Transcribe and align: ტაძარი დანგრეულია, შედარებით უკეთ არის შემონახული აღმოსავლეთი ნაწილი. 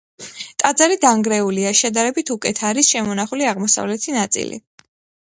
ტაძარი 0.61 0.95
დანგრეულია, 1.01 1.73
შედარებით 1.79 2.31
უკეთ 2.35 2.61
არის 2.69 2.89
შემონახული 2.93 3.45
აღმოსავლეთი 3.51 4.15
ნაწილი. 4.17 4.59